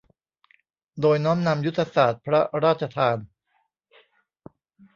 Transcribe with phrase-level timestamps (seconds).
[1.01, 3.17] โดยน้อมนำยุทธศาสตร์พระราชทาน